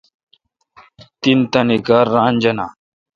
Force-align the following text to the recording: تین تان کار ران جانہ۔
تین 1.21 1.39
تان 1.51 1.69
کار 1.87 2.05
ران 2.13 2.33
جانہ۔ 2.41 2.67